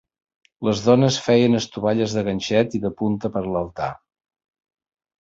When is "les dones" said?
0.67-1.19